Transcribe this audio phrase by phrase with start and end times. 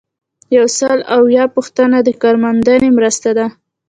[0.55, 3.45] یو سل او اووه پوښتنه د کارموندنې مرسته ده.